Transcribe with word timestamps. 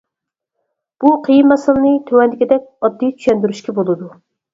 بۇ 1.03 1.09
قىيىن 1.27 1.51
مەسىلىنى 1.51 1.91
تۆۋەندىكىدەك 2.07 2.65
ئاددىي 2.87 3.13
چۈشەندۈرۈشكە 3.19 3.77
بولىدۇ. 3.81 4.09